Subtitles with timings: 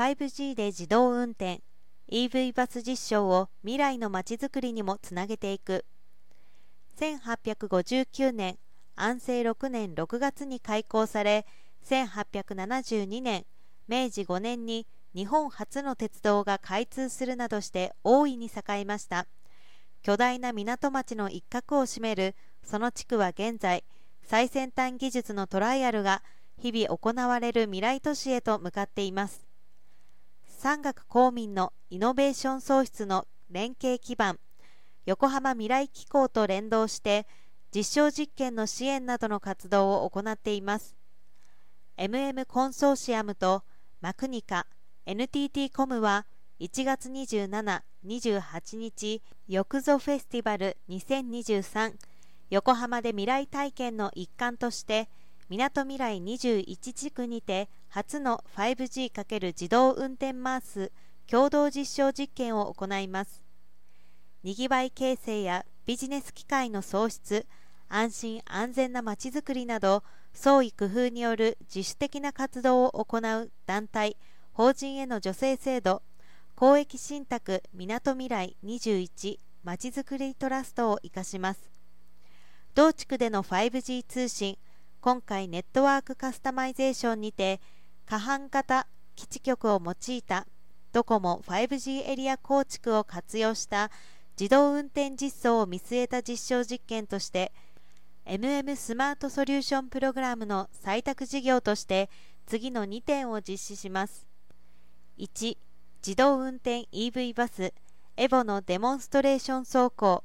[0.00, 1.60] 5G で自動運転
[2.10, 5.84] EV バス実証を未来のまちづくりにもつなげていく。
[6.98, 8.56] 1859年
[8.96, 11.44] 安政6年6月に開港され
[11.84, 13.44] 1872年
[13.88, 19.26] 明治5年に日本初の鉄道が開通するなどして大いに栄えました。
[20.00, 23.84] 巨大な港町の一角を占めるその地区は現在
[24.22, 26.22] 最先端技術のトライアルが
[26.58, 29.49] 日々行われる未来都市へと向かっています。
[30.62, 34.38] 産学公民のイノベーション創出の連携基盤
[35.06, 37.26] 横浜未来機構と連動して
[37.74, 40.94] 実証実験の支援などの活動を行っています。
[41.96, 43.62] MM コンソーシアムと
[44.02, 44.66] マクニカ
[45.06, 46.26] NTT コムは
[46.60, 51.94] 1月27、28日よくぞフェスティバル2023
[52.50, 55.08] 横浜で未来体験の一環として
[55.50, 60.92] みなとみらい21地区にて初の 5G× 自動運転マース
[61.28, 63.42] 共同実証実験を行います。
[64.44, 67.46] にぎわい形成やビジネス機会の創出
[67.88, 74.16] 安心安全なまちづくりなど創意工夫による自主的な活動を行う団体
[74.52, 76.02] 法人への助成制度
[76.54, 81.70] 公益信託みなとみらい21まちづくりトラストを生かします。
[82.76, 84.56] 同地区での 5G 通信
[85.02, 87.58] 今回ネットワークカスタマイゼーションにて
[88.04, 90.46] 可搬型基地局を用いた
[90.92, 93.90] ドコモ 5G エリア構築を活用した
[94.38, 97.50] 自動運転実装を見据えた実証実験として
[98.26, 102.10] MM スマートソリューションプログラムの採択事業として
[102.44, 104.26] 次の2点を実施します。
[105.18, 105.56] 1
[106.06, 107.72] 自動運転 EV バス
[108.18, 110.24] エボのデモンストレーション走行。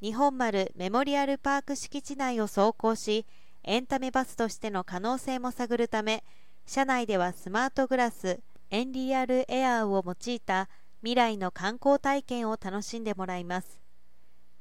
[0.00, 3.26] 日本丸メモリアルパーク敷地内を走行し
[3.66, 6.22] エンタメバスとしての可能性も探るため
[6.66, 8.38] 車内ではスマートグラス
[8.70, 10.68] エンリアルエアーを用いた
[11.00, 13.80] 未来の観光体験を楽しんでもらいます。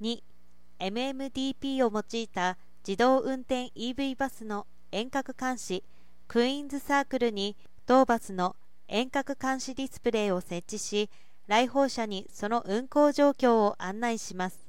[0.00, 0.20] 2
[0.80, 5.84] MMDP を用いた自動運転 EV バスの遠隔監視
[6.26, 8.56] クイーンズサークルに同バスの
[8.88, 11.10] 遠隔監視ディスプレイを設置し
[11.46, 14.66] 来訪者にその運行状況を案内します。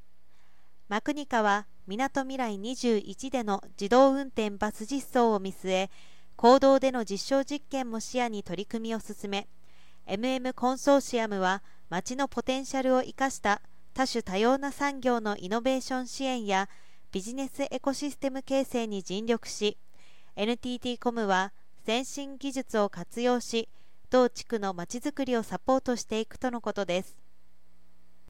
[0.87, 5.89] マクニカはみなとみらい21での自動運転バス実装を見据え
[6.35, 9.47] 公道での実証実験も視野に取り組みを進め
[10.05, 13.63] MM コンソーシアムは町のポテンシャルを生かした
[13.95, 16.69] 多種多様な産業のイノベーション支援や
[17.11, 19.75] ビジネスエコシステム形成に尽力し
[20.35, 21.53] NTT コムは
[21.87, 23.67] 先進技術を活用し
[24.11, 27.18] 同地区のまちづくりをサポートしていくとのことです。